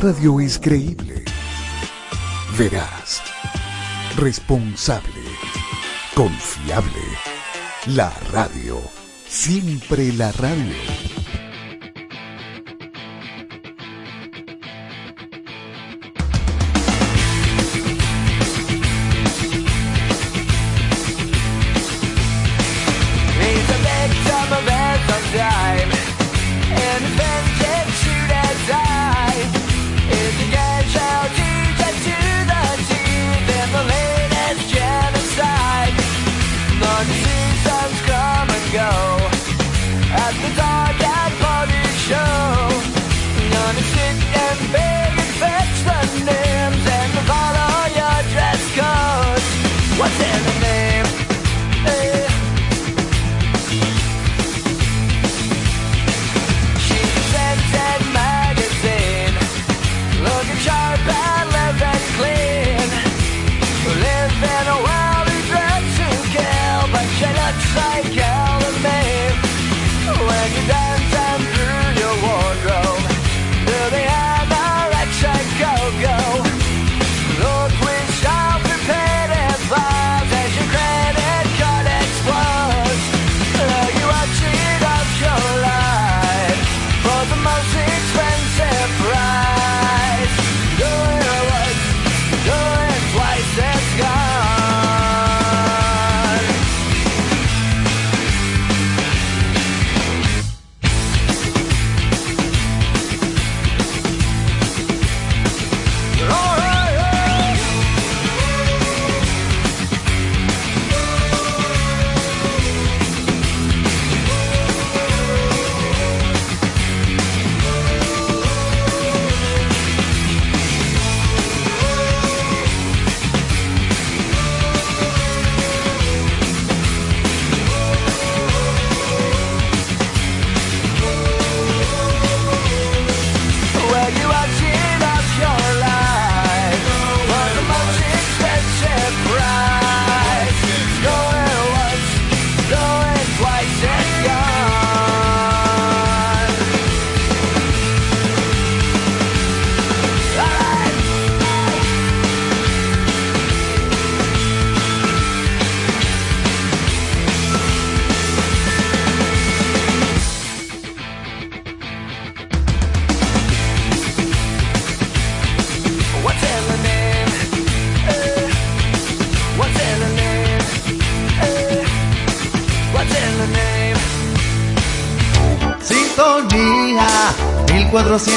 [0.00, 1.24] radio es creíble,
[2.56, 3.20] veraz,
[4.16, 5.20] responsable,
[6.14, 7.02] confiable.
[7.88, 8.80] La radio,
[9.28, 11.09] siempre la radio.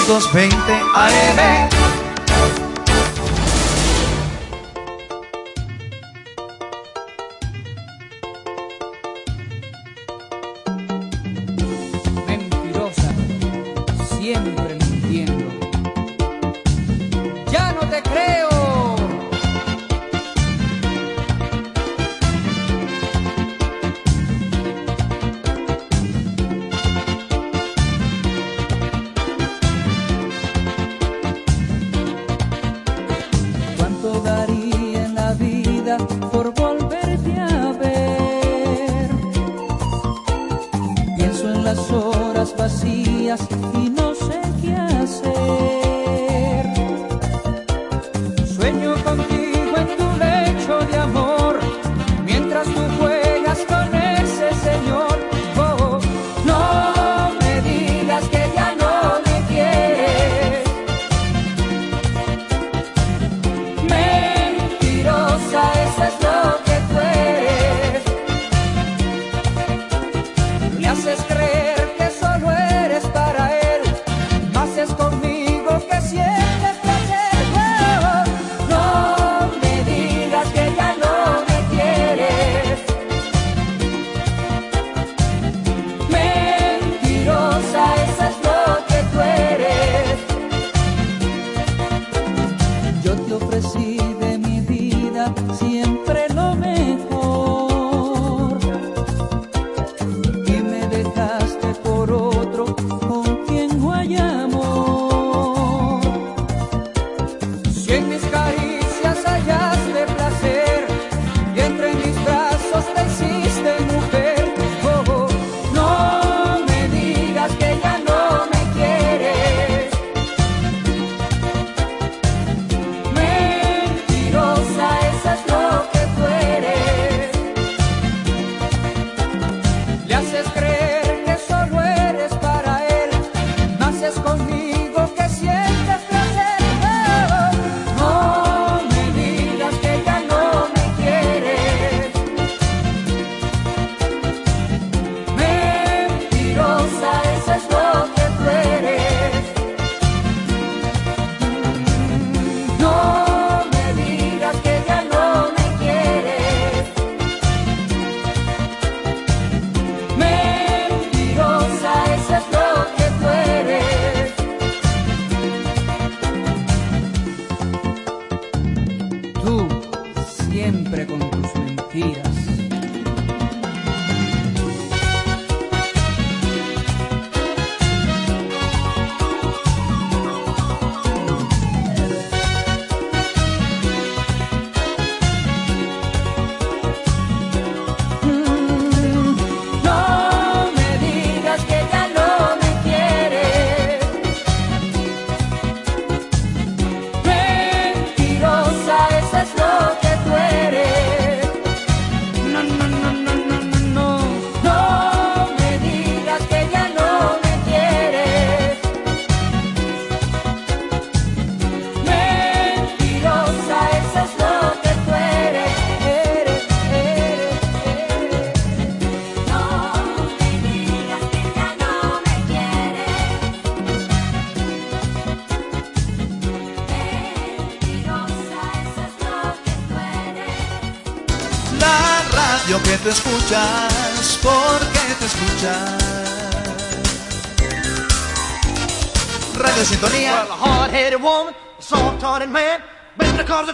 [0.06, 0.52] 220
[0.96, 1.83] AM.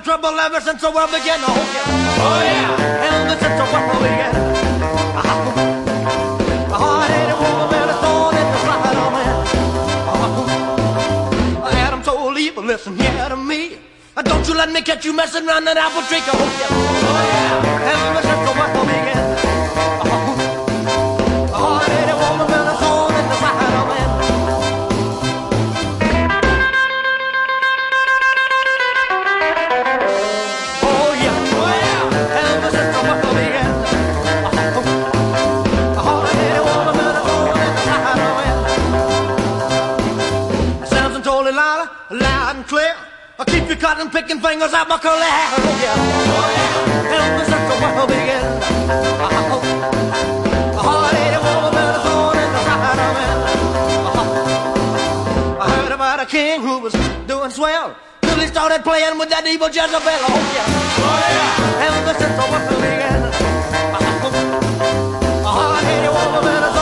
[0.10, 1.40] Trouble ever since the world began.
[1.44, 4.34] Oh yeah, oh yeah, ever since the world began.
[6.66, 9.24] A hard-headed woman with a thorn in the side of me.
[11.86, 13.78] Adam told Eve, listen here to me.
[14.24, 16.22] Don't you let me catch you messing around that apple tree.
[16.26, 18.49] Oh yeah, oh yeah, ever since
[44.00, 45.12] you cutting, picking fingers out my hair.
[45.12, 45.20] Oh
[45.82, 48.46] yeah, oh yeah, ever since the world began.
[50.74, 53.24] A hard-headed woman with a thorn in the side of me.
[55.60, 56.94] I heard about a king who was
[57.28, 60.00] doing swell till he started playing with that evil Jezebel.
[60.00, 60.66] Oh yeah,
[61.00, 63.20] oh yeah, ever since the world began.
[65.44, 66.79] A hard-headed woman with a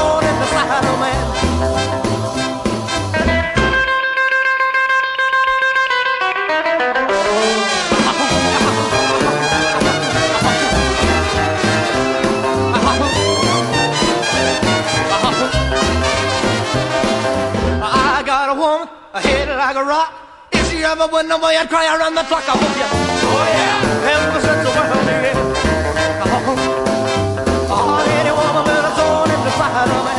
[19.78, 20.12] a rock.
[20.52, 22.44] If she ever I'd cry around the clock.
[22.48, 22.54] You.
[22.54, 23.82] Oh yeah,
[24.66, 25.38] the world began.
[27.70, 30.14] A hard-headed woman with a thorn in the side of me.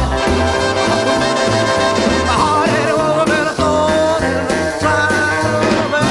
[2.22, 5.46] A hard-headed woman with a thorn in the side
[5.82, 6.04] of me.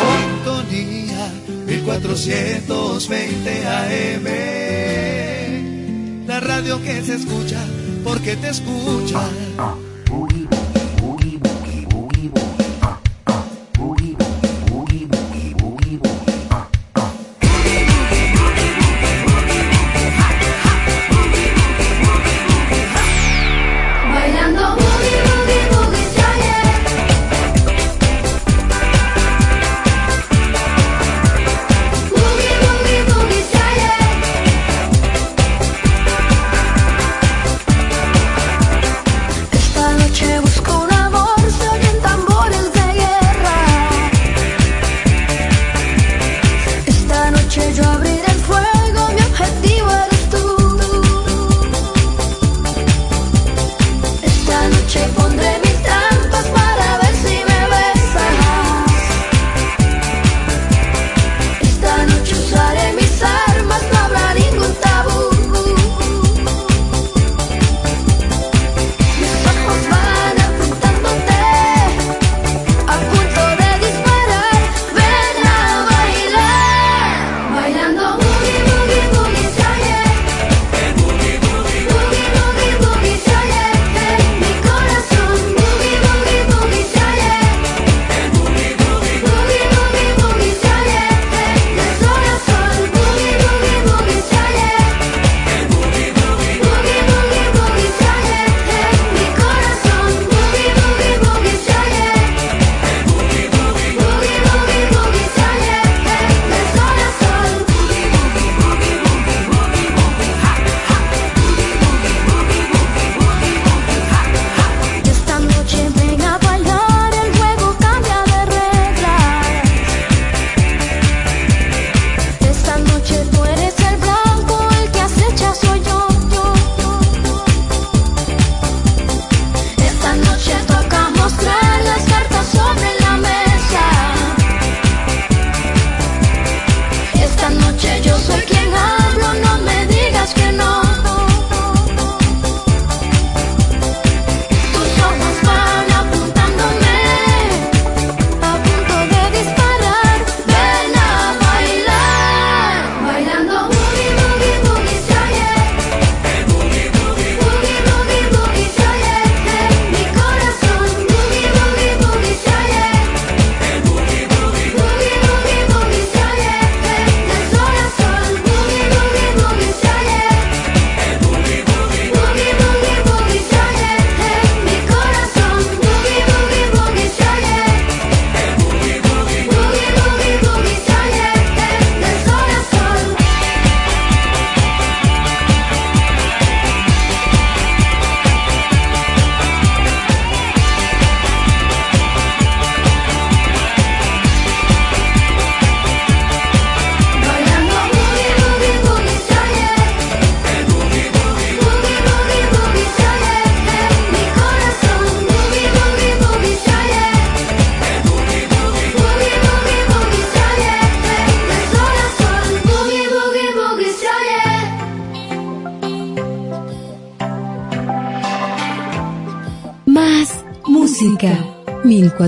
[0.00, 1.24] Sintonía
[1.66, 4.26] 1420 AM.
[6.26, 7.60] La radio que se escucha
[8.04, 9.20] porque te escucha.
[9.58, 9.83] Bailando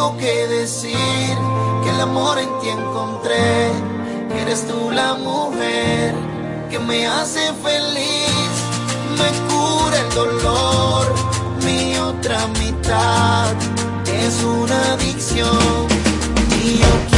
[0.00, 1.36] tengo que decir
[1.84, 3.70] que el amor en ti encontré,
[4.30, 6.14] que eres tú la mujer
[6.70, 8.50] que me hace feliz,
[9.18, 11.14] me cura el dolor,
[11.66, 13.52] mi otra mitad
[14.06, 15.86] es una adicción.
[16.64, 17.09] Y yo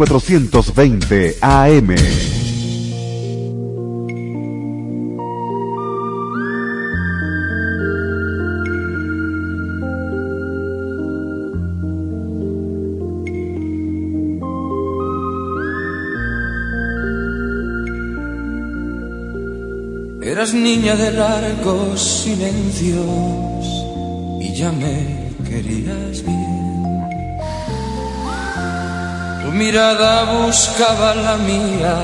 [0.00, 1.94] 420 AM.
[20.22, 23.04] Eras niña de largos silencios
[24.40, 26.59] y ya me querías bien.
[29.50, 31.96] Tu mirada buscaba la mía,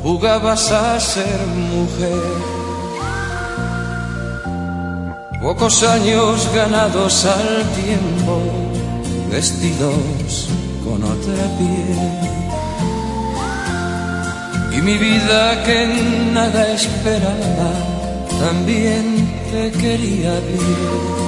[0.00, 1.40] jugabas a ser
[1.74, 2.22] mujer.
[5.42, 8.40] Pocos años ganados al tiempo,
[9.28, 10.48] vestidos
[10.84, 11.98] con otra piel.
[14.70, 15.86] Y mi vida que
[16.32, 17.72] nada esperaba,
[18.38, 21.23] también te quería bien.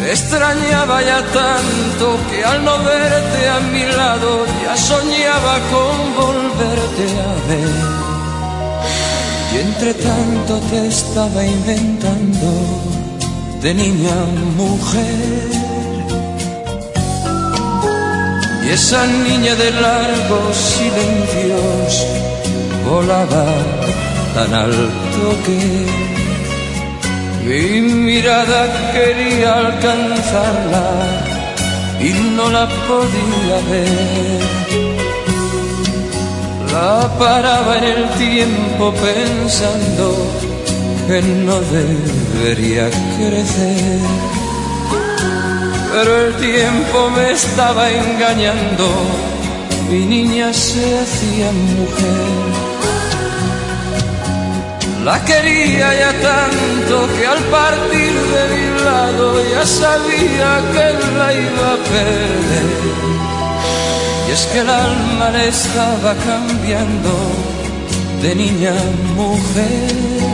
[0.00, 7.04] Te extrañaba ya tanto que al no verte a mi lado ya soñaba con volverte
[7.28, 8.00] a ver.
[9.52, 12.50] Y entre tanto te estaba inventando
[13.60, 14.16] de niña
[14.56, 15.48] mujer.
[18.64, 22.06] Y esa niña de largos silencios
[22.88, 23.44] volaba
[24.34, 26.19] tan alto que
[27.44, 30.86] mi mirada quería alcanzarla
[32.00, 34.40] y no la podía ver.
[36.72, 40.14] La paraba en el tiempo pensando
[41.06, 44.00] que no debería crecer.
[45.92, 48.86] Pero el tiempo me estaba engañando,
[49.90, 52.59] mi niña se hacía mujer.
[55.04, 60.86] La quería ya tanto que al partir de mi lado ya sabía que
[61.16, 62.68] la iba a perder.
[64.28, 67.12] Y es que el alma le estaba cambiando
[68.22, 70.30] de niña a mujer.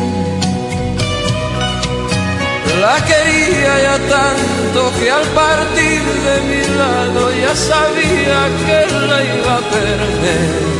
[2.80, 9.54] La quería ya tanto que al partir de mi lado ya sabía que la iba
[9.54, 10.75] a perder.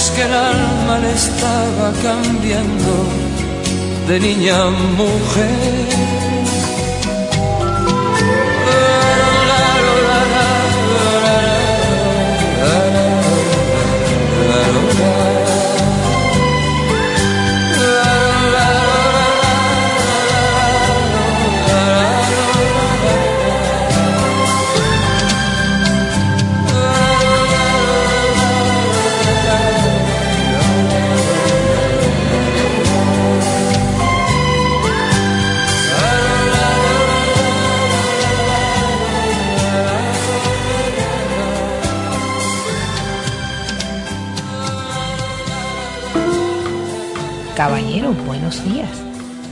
[0.00, 2.94] Es que el alma le estaba cambiando
[4.08, 6.19] de niña a mujer.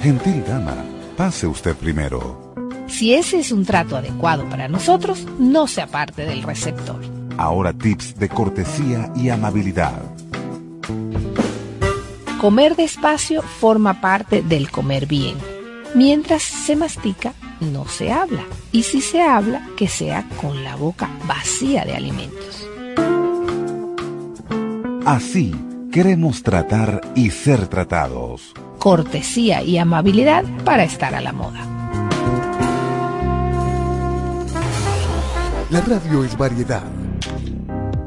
[0.03, 0.77] Gentil dama,
[1.17, 2.55] pase usted primero.
[2.87, 7.01] Si ese es un trato adecuado para nosotros, no se aparte del receptor.
[7.37, 10.01] Ahora tips de cortesía y amabilidad.
[12.41, 15.37] Comer despacio forma parte del comer bien.
[15.95, 18.45] Mientras se mastica, no se habla.
[18.71, 22.69] Y si se habla, que sea con la boca vacía de alimentos.
[25.05, 25.55] Así
[25.91, 28.55] queremos tratar y ser tratados.
[28.79, 31.67] Cortesía y amabilidad para estar a la moda.
[35.71, 36.91] La radio es variedad,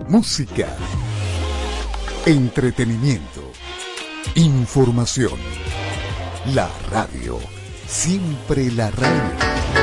[0.08, 0.68] música,
[2.26, 3.52] entretenimiento,
[4.36, 5.38] información.
[6.56, 7.38] La radio,
[7.86, 9.81] siempre la radio.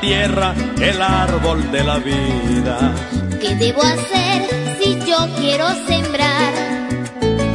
[0.00, 2.94] La tierra el árbol de la vida.
[3.40, 4.42] ¿Qué debo hacer
[4.80, 6.52] si yo quiero sembrar?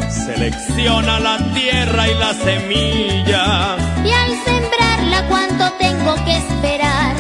[0.10, 3.78] Selecciona la tierra y la semilla.
[4.04, 7.16] Y al sembrarla, ¿cuánto tengo que esperar?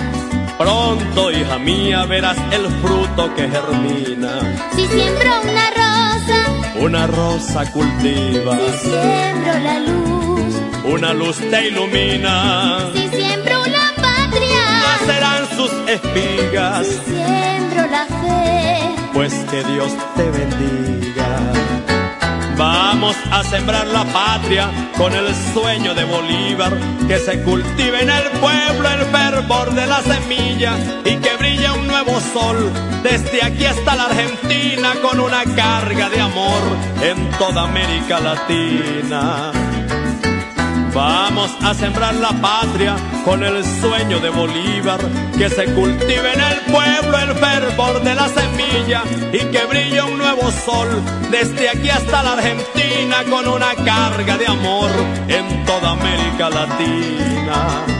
[0.57, 4.39] Pronto, hija mía, verás el fruto que germina.
[4.75, 12.89] Si siembro una rosa, Una rosa cultiva, si siembro la luz, una luz te ilumina.
[12.93, 13.04] si
[15.67, 18.95] sus espigas, si siembro la fe.
[19.13, 21.27] pues que Dios te bendiga.
[22.57, 26.73] Vamos a sembrar la patria con el sueño de Bolívar,
[27.07, 31.87] que se cultive en el pueblo el fervor de la semilla y que brille un
[31.87, 32.71] nuevo sol
[33.03, 36.61] desde aquí hasta la Argentina con una carga de amor
[37.01, 39.51] en toda América Latina.
[40.95, 44.99] Vamos a sembrar la patria con el sueño de Bolívar,
[45.37, 50.17] que se cultive en el pueblo el fervor de la semilla y que brille un
[50.17, 50.87] nuevo sol
[51.29, 54.89] desde aquí hasta la Argentina con una carga de amor
[55.27, 57.94] en toda América Latina.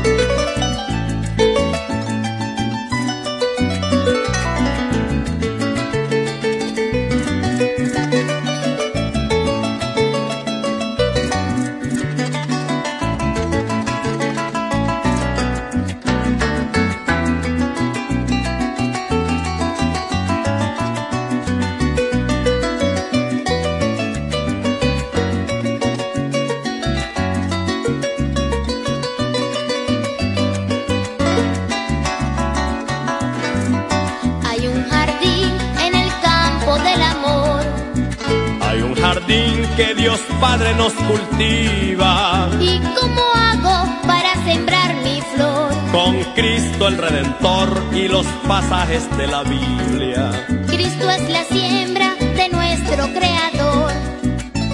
[39.76, 42.50] Que Dios Padre nos cultiva.
[42.60, 45.74] ¿Y cómo hago para sembrar mi flor?
[45.92, 50.32] Con Cristo el Redentor y los pasajes de la Biblia.
[50.68, 53.92] Cristo es la siembra de nuestro Creador.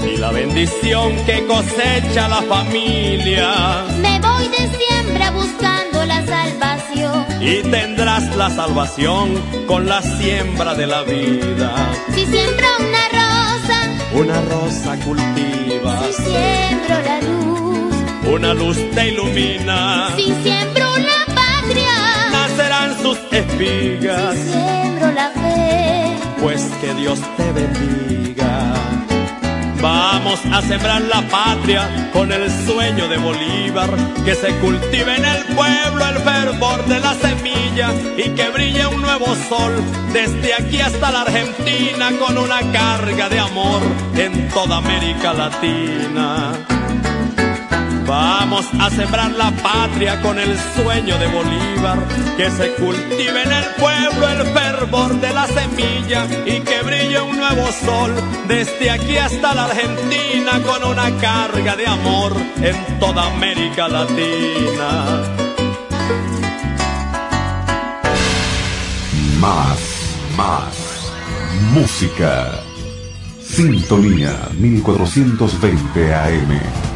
[0.06, 3.86] Y la bendición que cosecha la familia.
[4.00, 7.26] Me voy de siembra buscando la salvación.
[7.42, 11.74] Y tendrás la salvación con la siembra de la vida.
[12.14, 12.91] Si siembro una rosa,
[14.22, 17.96] Una rosa cultivas, si siembro la luz,
[18.32, 20.10] una luz te ilumina.
[20.16, 21.94] si siembro la patria,
[22.32, 26.16] Nacerán sus espigas, si siembro la fe.
[26.40, 29.01] pues que Dios te bendiga.
[29.82, 33.90] Vamos a sembrar la patria con el sueño de Bolívar,
[34.24, 39.02] que se cultive en el pueblo el fervor de la semilla y que brille un
[39.02, 39.74] nuevo sol
[40.14, 43.82] desde aquí hasta la Argentina con una carga de amor
[44.16, 46.71] en toda América Latina.
[48.12, 51.98] Vamos a sembrar la patria con el sueño de Bolívar,
[52.36, 57.38] que se cultive en el pueblo el fervor de la semilla y que brille un
[57.38, 58.14] nuevo sol
[58.50, 65.22] desde aquí hasta la Argentina con una carga de amor en toda América Latina.
[69.40, 69.80] Más,
[70.36, 71.14] más.
[71.72, 72.60] Música.
[73.42, 76.91] Sintonía 1420 AM.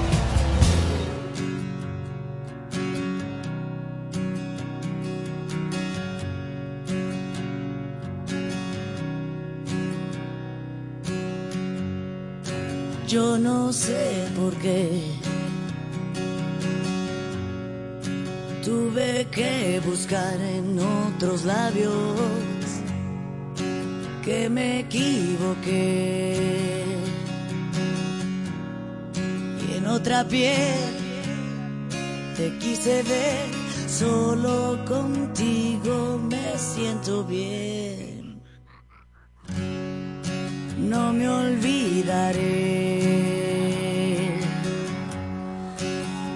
[13.66, 15.02] No sé por qué.
[18.64, 21.92] Tuve que buscar en otros labios
[24.24, 26.36] que me equivoqué.
[29.68, 30.92] Y en otra piel
[32.38, 33.48] te quise ver
[33.88, 38.44] solo contigo me siento bien.
[40.78, 42.85] No me olvidaré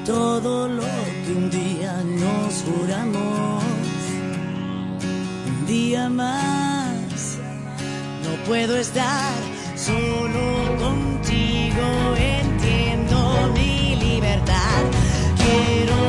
[0.10, 0.82] todo lo
[1.24, 3.64] que un día nos juramos.
[5.50, 7.38] Un día más
[8.24, 9.36] no puedo estar
[9.76, 10.46] solo
[10.80, 11.86] contigo.
[12.18, 13.18] Entiendo
[13.54, 14.82] mi libertad.
[15.44, 16.00] Quiero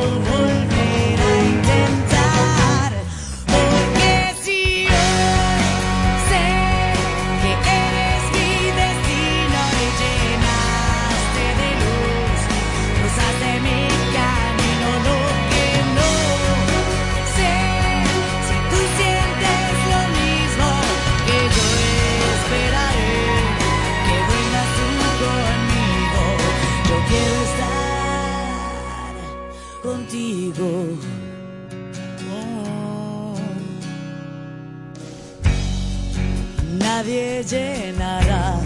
[37.00, 38.60] nadie llenará.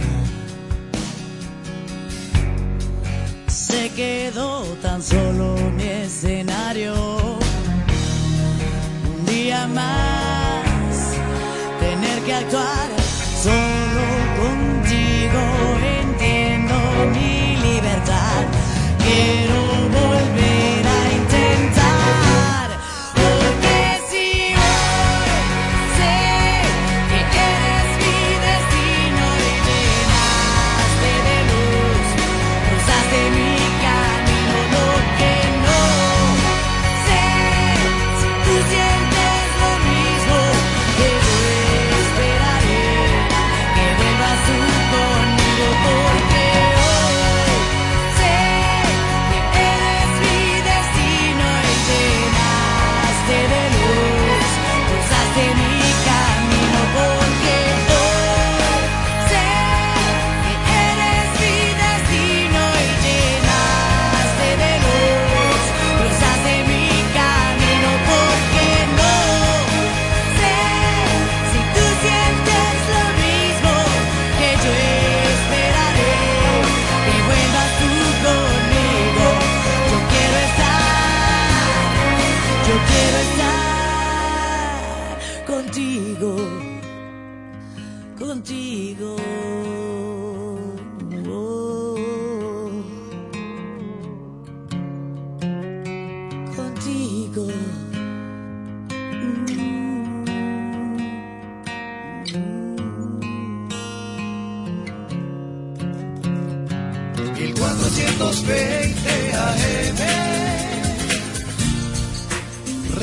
[3.46, 7.23] Se quedó tan solo mi escenario.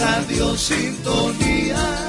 [0.02, 2.01] Radio Sintonía.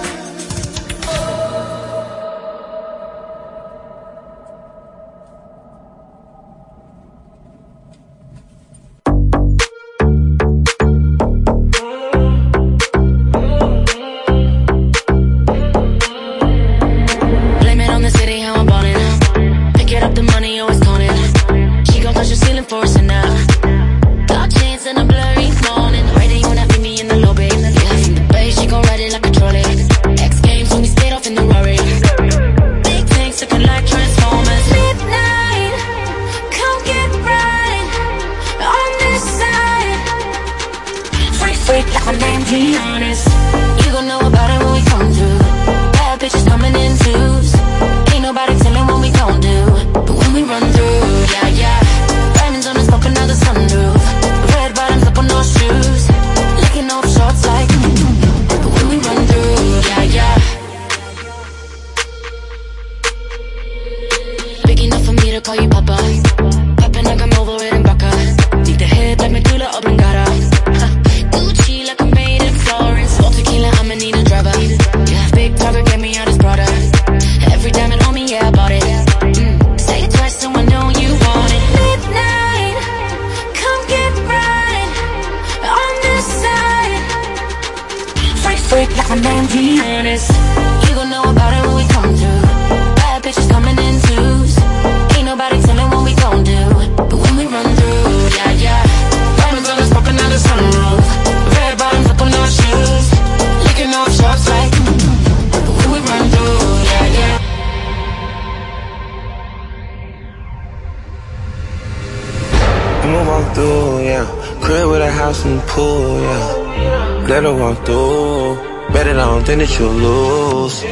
[113.12, 114.24] move walk through, yeah.
[114.62, 117.26] Crib with a house and pool, yeah.
[117.28, 118.56] Let her walk through.
[118.92, 120.82] Bet it on, then that you'll lose.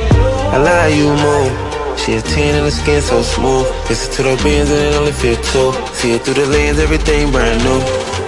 [0.54, 1.98] I love you move.
[2.00, 3.66] She a 10 and the skin so smooth.
[3.88, 5.72] Listen to the beans and it only fit two.
[5.98, 8.19] See it through the lens, everything brand new.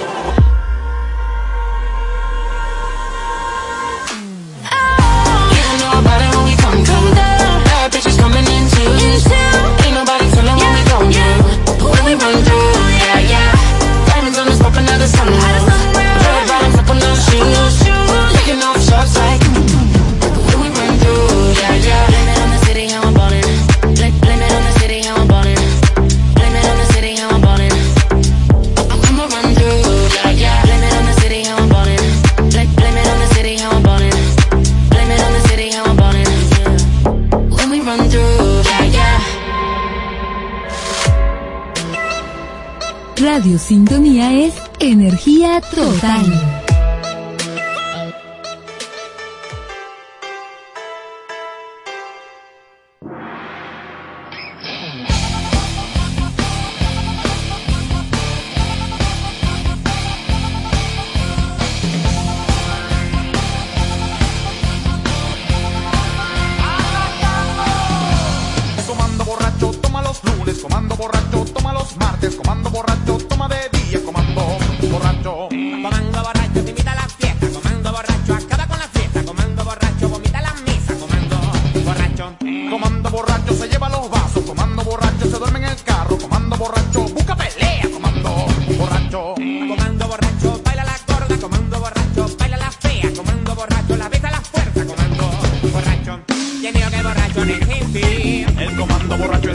[46.02, 46.51] Time.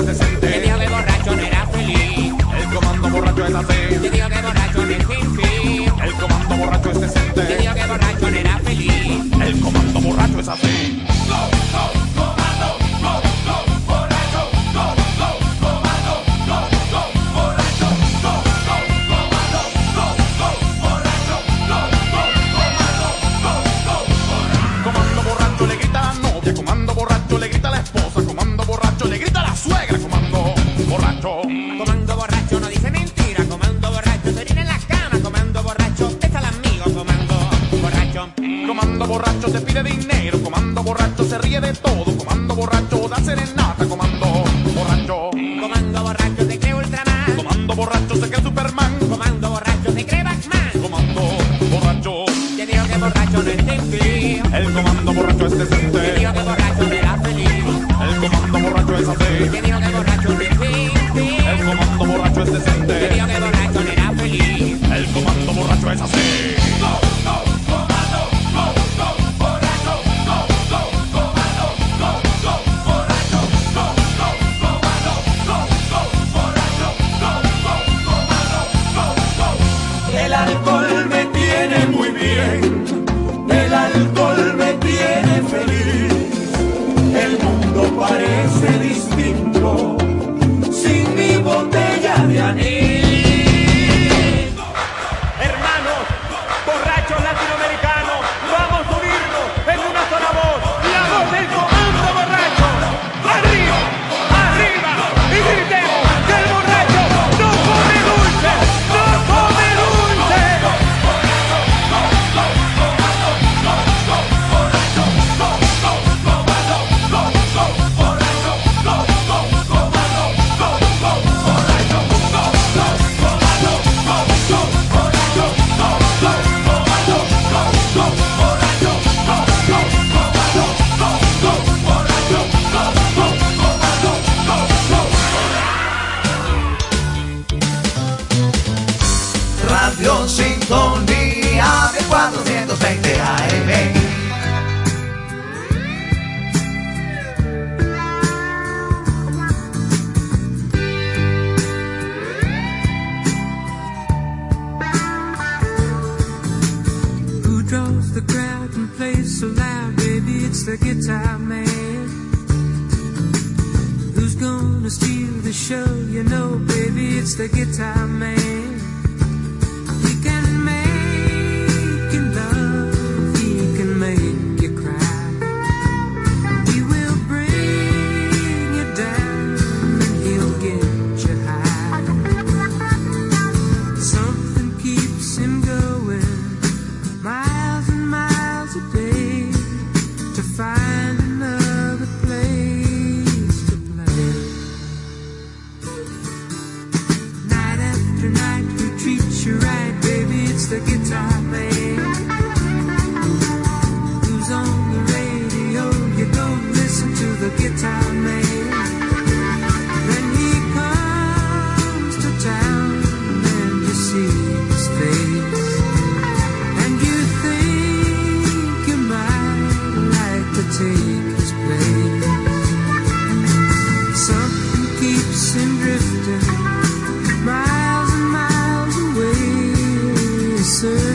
[0.06, 1.68] que borracho era.
[2.58, 3.90] El comando borracho es hacer.
[3.90, 4.82] Te que borracho.
[6.04, 7.42] El comando borracho es decente.
[7.54, 8.62] Era.
[9.46, 10.77] El comando borracho.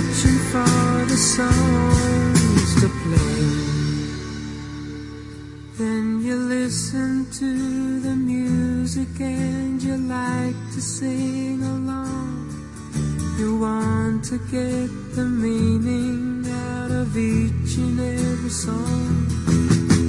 [0.03, 3.43] searching for the songs to play.
[5.79, 12.51] Then you listen to the music and you like to sing along.
[13.39, 19.27] You want to get the meaning out of each and every song.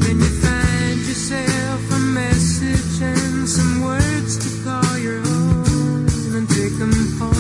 [0.01, 6.77] Then you find yourself a message and some words to call your own and take
[6.79, 7.32] them home.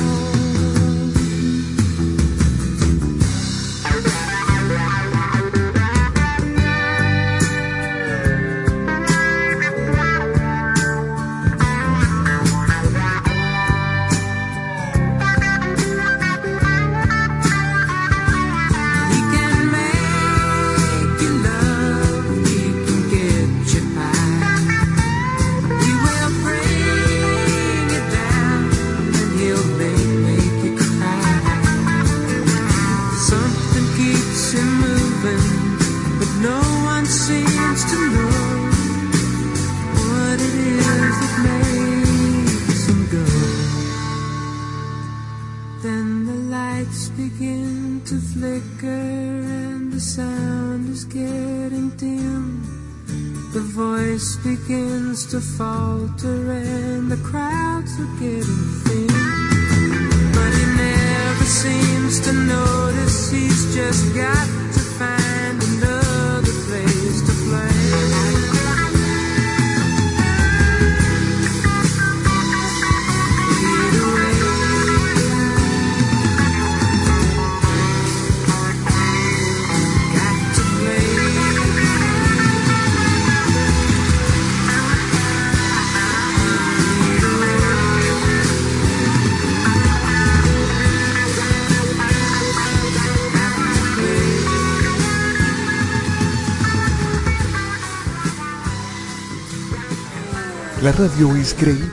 [100.83, 101.87] La radio es creíble,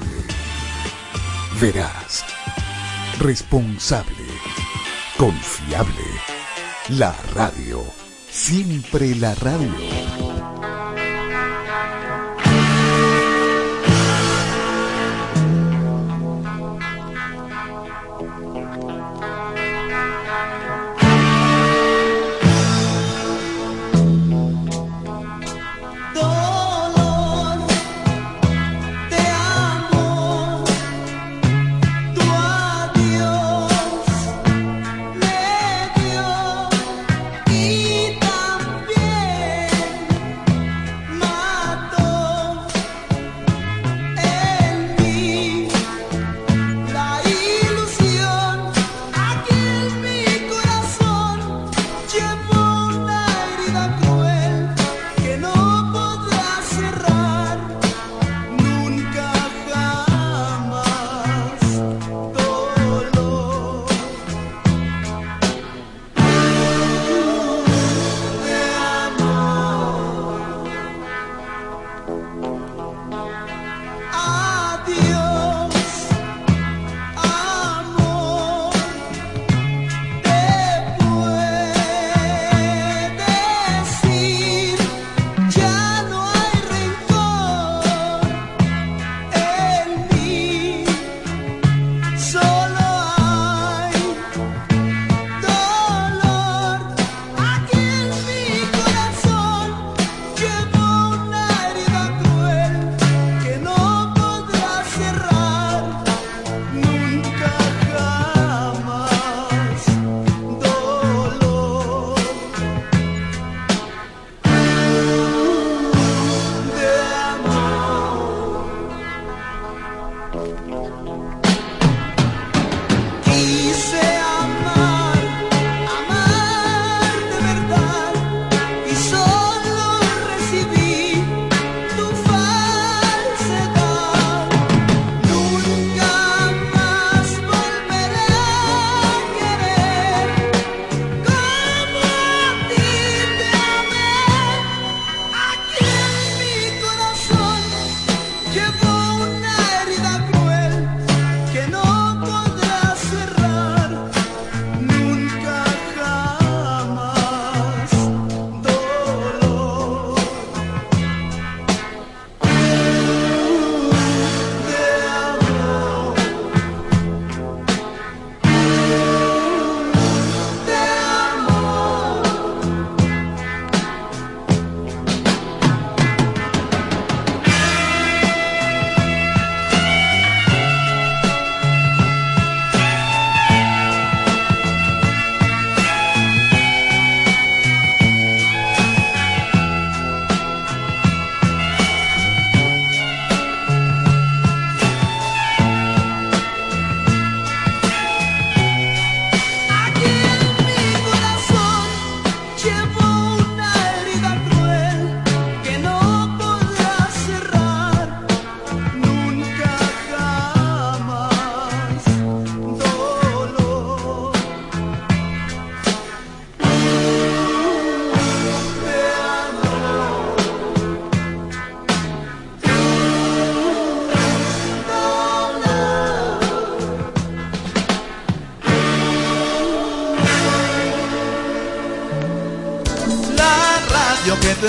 [1.60, 2.24] veraz,
[3.20, 4.26] responsable,
[5.16, 6.10] confiable.
[6.88, 7.84] La radio,
[8.28, 10.29] siempre la radio.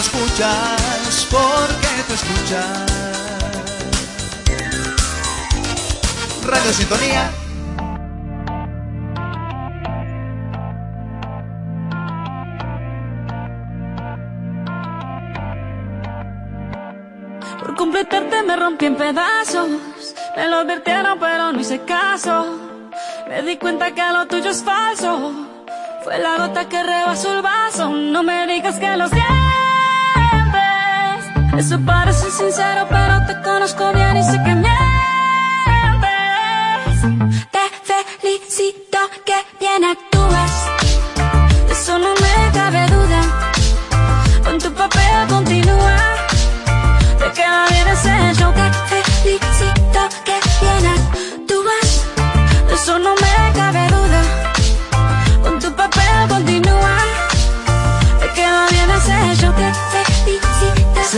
[0.01, 2.91] Escuchas, porque te escuchas.
[6.43, 7.31] Radio Sintonía.
[17.59, 19.69] Por completarte me rompí en pedazos.
[20.35, 22.57] Me lo advirtieron, pero no hice caso.
[23.29, 25.31] Me di cuenta que lo tuyo es falso.
[26.03, 27.89] Fue la gota que rebasó el vaso.
[27.89, 29.40] No me digas que lo sientes.
[31.57, 34.71] Eso parece sincero, pero te conozco bien y sé que mientes.
[37.51, 40.11] Te felicito que bien actúas.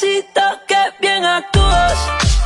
[0.00, 2.37] necesito que bien actúes.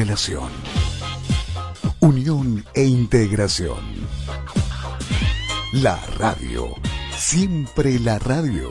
[0.00, 0.48] relación,
[2.00, 3.84] unión e integración.
[5.74, 6.74] La radio,
[7.14, 8.70] siempre la radio.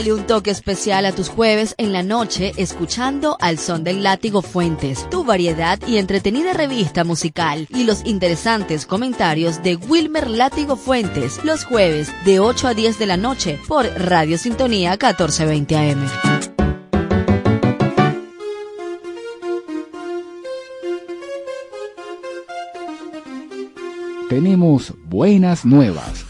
[0.00, 4.40] Dale un toque especial a tus jueves en la noche escuchando Al Son del Látigo
[4.40, 11.44] Fuentes, tu variedad y entretenida revista musical y los interesantes comentarios de Wilmer Látigo Fuentes
[11.44, 16.08] los jueves de 8 a 10 de la noche por Radio Sintonía 1420 AM.
[24.30, 26.29] Tenemos buenas nuevas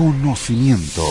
[0.00, 1.04] Conocimiento.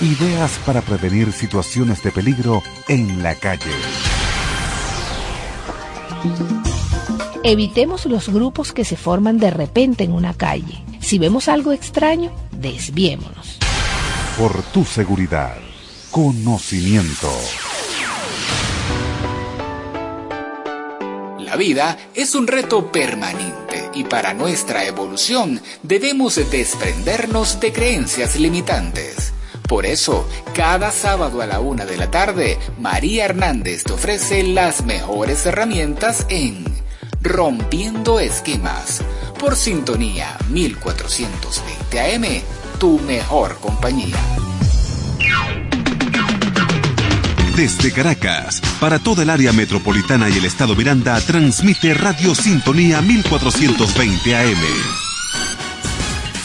[0.00, 3.70] Ideas para prevenir situaciones de peligro en la calle.
[7.44, 10.82] Evitemos los grupos que se forman de repente en una calle.
[10.98, 13.60] Si vemos algo extraño, desviémonos.
[14.36, 15.56] Por tu seguridad.
[16.10, 17.30] Conocimiento.
[21.38, 23.65] La vida es un reto permanente
[23.96, 29.32] y para nuestra evolución debemos desprendernos de creencias limitantes.
[29.66, 34.84] Por eso, cada sábado a la una de la tarde, María Hernández te ofrece las
[34.84, 36.64] mejores herramientas en
[37.22, 39.02] Rompiendo Esquemas,
[39.40, 42.42] por sintonía 1420 AM,
[42.78, 44.16] tu mejor compañía.
[47.56, 54.36] Desde Caracas, para toda el área metropolitana y el estado Miranda, transmite Radio Sintonía 1420
[54.36, 54.58] AM.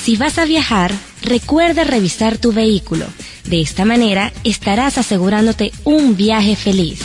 [0.02, 3.06] Si vas a viajar, recuerda revisar tu vehículo.
[3.44, 7.02] De esta manera estarás asegurándote un viaje feliz.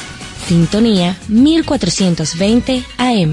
[0.47, 3.33] Sintonía 1420 AM.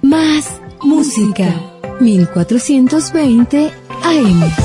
[0.00, 0.46] Más
[0.80, 1.60] música
[2.00, 4.61] 1420 AM.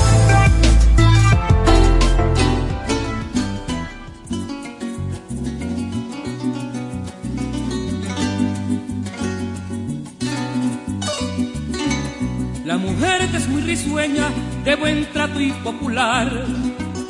[13.28, 14.30] Mujer es muy risueña,
[14.64, 16.30] de buen trato y popular.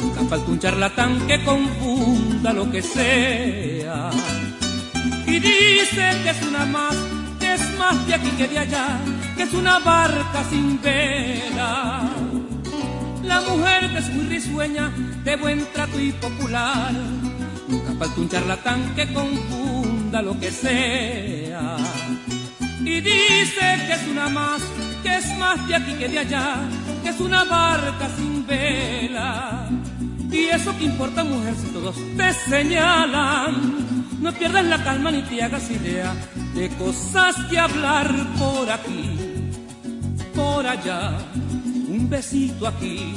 [0.00, 4.10] Nunca falta un charlatán que confunda lo que sea.
[5.26, 6.96] Y dice que es una más,
[7.38, 8.98] que es más de aquí que de allá,
[9.36, 12.10] que es una barca sin vela.
[13.22, 14.90] La mujer es muy risueña,
[15.24, 16.92] de buen trato y popular.
[17.68, 21.76] Nunca falta un charlatán que confunda lo que sea.
[22.80, 24.62] Y dice que es una más,
[25.02, 26.56] que es más de aquí que de allá,
[27.02, 29.68] que es una barca sin vela.
[30.30, 33.88] Y eso que importa, mujer, si todos te señalan.
[34.20, 36.12] No pierdas la calma ni te hagas idea
[36.54, 39.16] de cosas que hablar por aquí,
[40.34, 41.12] por allá.
[41.88, 43.14] Un besito aquí,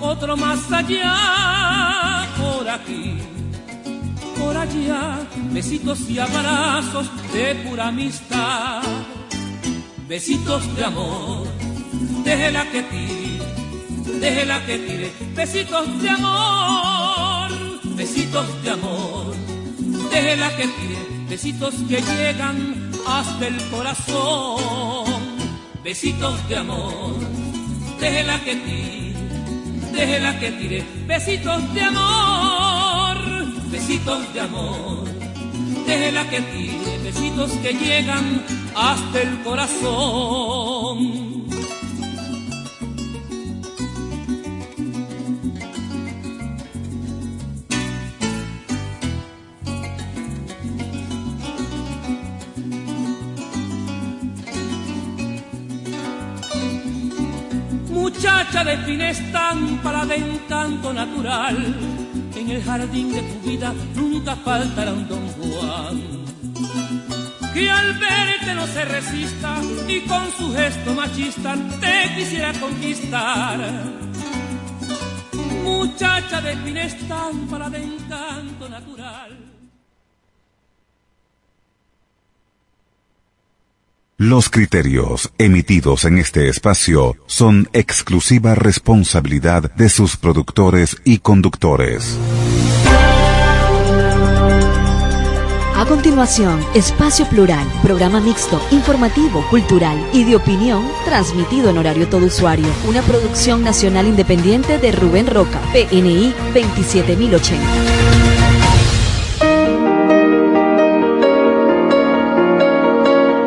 [0.00, 3.18] otro más allá, por aquí,
[4.36, 5.20] por allá.
[5.52, 8.82] Besitos y abrazos de pura amistad.
[10.08, 11.48] Besitos de amor,
[12.22, 15.12] déjela que tire, déjela que tire.
[15.34, 17.50] Besitos de amor,
[17.96, 19.34] besitos de amor,
[20.12, 21.26] déjela que tire.
[21.28, 25.06] Besitos que llegan hasta el corazón.
[25.82, 27.16] Besitos de amor,
[28.00, 29.14] déjela que tire,
[29.92, 30.84] déjela que tire.
[31.08, 33.16] Besitos de amor,
[33.72, 35.04] besitos de amor,
[35.84, 36.98] déjela que tire.
[37.02, 38.44] Besitos que llegan
[38.76, 40.96] hasta el corazón.
[57.90, 61.56] Muchacha de fina estampa, de encanto natural,
[62.36, 66.15] en el jardín de tu vida nunca faltará un don Juan
[67.56, 73.58] que al verte no se resista y con su gesto machista te quisiera conquistar.
[75.64, 79.38] Muchacha de fina estampa, de encanto natural.
[84.18, 92.18] Los criterios emitidos en este espacio son exclusiva responsabilidad de sus productores y conductores.
[95.88, 102.66] Continuación, Espacio Plural, programa mixto, informativo, cultural y de opinión, transmitido en horario todo usuario.
[102.88, 107.62] Una producción nacional independiente de Rubén Roca, PNI 27080.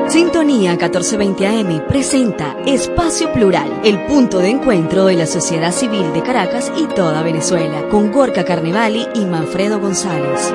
[0.07, 6.23] Sintonía 1420 AM presenta Espacio Plural, el punto de encuentro de la sociedad civil de
[6.23, 10.53] Caracas y toda Venezuela, con Gorka Carnevali y Manfredo González.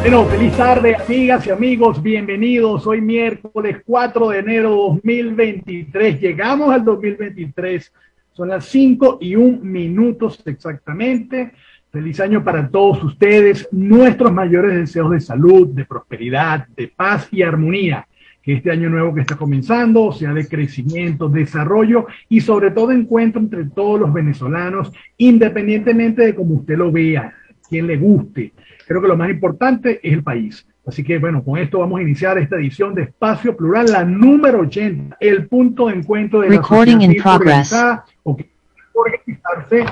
[0.00, 2.02] Bueno, feliz tarde, amigas y amigos.
[2.02, 2.86] Bienvenidos.
[2.86, 6.18] Hoy miércoles 4 de enero 2023.
[6.18, 7.92] Llegamos al 2023.
[8.32, 11.52] Son las 5 y un minutos exactamente.
[11.92, 13.68] Feliz año para todos ustedes.
[13.72, 18.08] Nuestros mayores deseos de salud, de prosperidad, de paz y armonía.
[18.42, 23.38] Que este año nuevo que está comenzando sea de crecimiento, desarrollo y sobre todo encuentro
[23.38, 27.34] entre todos los venezolanos, independientemente de cómo usted lo vea,
[27.68, 28.54] quien le guste
[28.90, 30.66] Creo que lo más importante es el país.
[30.84, 34.62] Así que bueno, con esto vamos a iniciar esta edición de Espacio Plural, la número
[34.62, 38.04] 80, el punto de encuentro de Recording la
[38.36, 38.50] que
[38.92, 39.84] organizarse.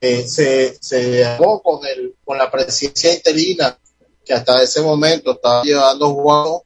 [0.00, 3.78] eh, se, se con el con la presidencia interina
[4.24, 6.60] que hasta ese momento estaba llevando Juan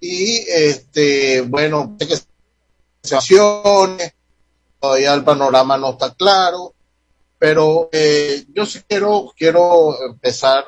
[0.00, 2.16] y este bueno que
[4.78, 6.74] todavía el panorama no está claro
[7.38, 10.64] pero eh, yo sí quiero quiero empezar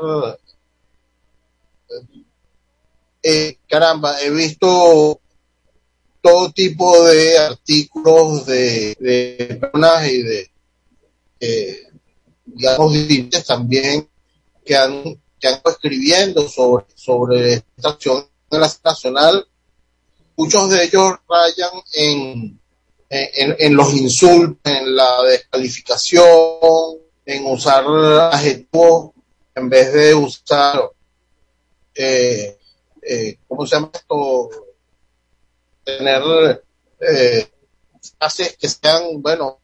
[3.22, 5.20] eh, caramba he visto
[6.20, 10.50] todo tipo de artículos de, de personas y de
[11.40, 11.82] eh,
[12.44, 12.92] digamos
[13.46, 14.08] también
[14.64, 19.46] que han que han escribiendo sobre sobre esta acción de la nacional,
[20.36, 22.60] muchos de ellos rayan en,
[23.10, 27.84] en, los insultos, en la descalificación, en usar
[28.32, 29.10] adjetivos
[29.58, 30.90] en vez de usar,
[31.94, 32.58] eh,
[33.02, 34.50] eh, ¿cómo se llama esto?
[35.84, 36.62] Tener
[37.00, 37.48] eh,
[38.18, 39.60] frases que sean, bueno,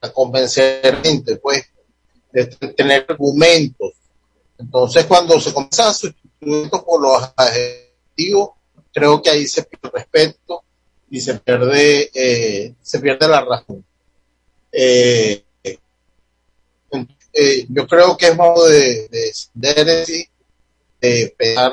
[0.00, 1.64] a convencer gente, pues,
[2.32, 3.92] de tener argumentos.
[4.58, 7.87] Entonces, cuando se comienza a sustituir por los adjetivos,
[8.92, 10.64] creo que ahí se pierde respeto
[11.10, 13.84] y se pierde, eh, se pierde la razón.
[14.72, 15.44] Eh,
[17.32, 19.08] eh, yo creo que es modo de,
[19.54, 20.28] de,
[21.00, 21.72] de, pensar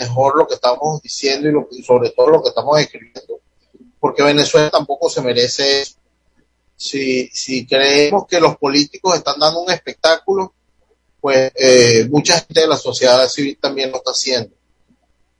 [0.00, 3.40] mejor lo que estamos diciendo y, lo, y sobre todo lo que estamos escribiendo,
[4.00, 5.94] porque Venezuela tampoco se merece eso.
[6.76, 10.52] Si, si creemos que los políticos están dando un espectáculo,
[11.20, 11.52] pues
[12.10, 14.54] mucha gente de la sociedad civil también lo está haciendo,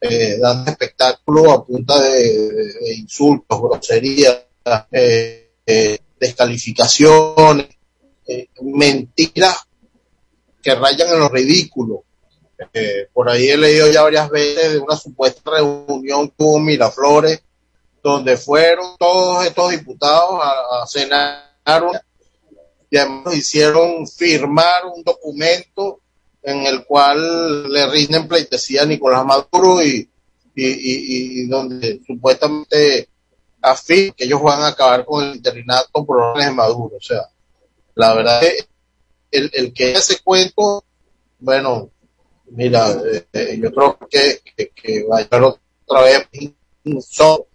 [0.07, 4.44] eh, dando espectáculo a punta de, insultos, groserías,
[4.92, 7.68] eh, eh descalificaciones,
[8.26, 9.57] eh, mentiras
[10.62, 12.05] que rayan en lo ridículo.
[13.12, 17.42] Por ahí he leído ya varias veces de una supuesta reunión en Miraflores,
[18.02, 21.55] donde fueron todos estos diputados a, a cenar
[22.90, 26.00] y además hicieron firmar un documento
[26.45, 30.09] en el cual le rinden pleitesía a Nicolás Maduro y,
[30.55, 33.09] y, y, y donde supuestamente
[33.62, 36.97] afirman que ellos van a acabar con el interinato por órdenes de Maduro.
[36.97, 37.22] O sea,
[37.95, 38.68] la verdad es
[39.30, 40.84] el, el que ese cuento,
[41.38, 41.90] bueno,
[42.51, 42.95] mira,
[43.32, 46.28] eh, yo creo que, que, que vaya otra vez
[47.01, 47.49] so,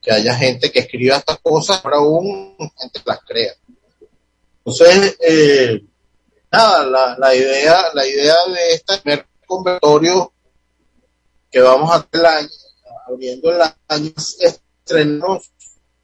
[0.00, 3.52] que haya gente que escriba estas cosas, pero aún gente las crea.
[4.64, 5.84] Entonces, eh,
[6.54, 10.32] nada, la, la idea, la idea de este primer convertorio
[11.50, 12.48] que vamos a hacer el año,
[13.06, 15.50] abriendo el año, estrenos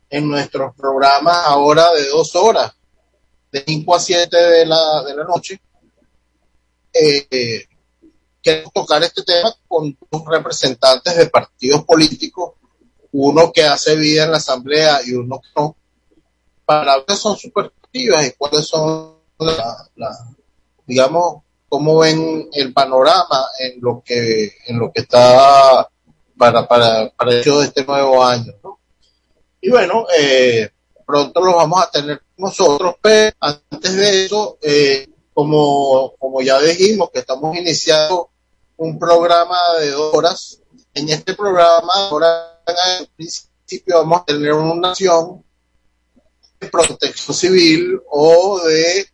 [0.08, 2.72] en nuestros programas ahora de dos horas
[3.52, 5.60] de 5 a 7 de la, de la noche,
[6.92, 7.66] eh,
[8.42, 12.54] queremos tocar este tema con dos representantes de partidos políticos,
[13.12, 15.76] uno que hace vida en la asamblea y uno que no,
[16.64, 20.10] para son sus perspectivas y cuáles son la, la,
[20.90, 25.88] digamos, cómo ven el panorama en lo que, en lo que está
[26.36, 28.52] para, para, para el de este nuevo año.
[29.60, 30.68] Y bueno, eh,
[31.06, 37.10] pronto los vamos a tener nosotros, pero antes de eso, eh, como, como ya dijimos
[37.12, 38.30] que estamos iniciando
[38.76, 40.60] un programa de dos horas,
[40.92, 42.60] en este programa ahora
[42.98, 45.44] en principio vamos a tener una acción
[46.58, 49.06] de protección civil o de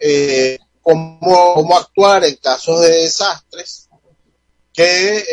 [0.00, 3.88] eh, cómo, cómo actuar en casos de desastres
[4.72, 5.24] que